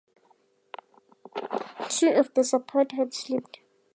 Two 1.89 2.09
of 2.09 2.33
the 2.33 2.43
supports 2.43 2.95
had 2.95 3.13
slipped. 3.13 3.59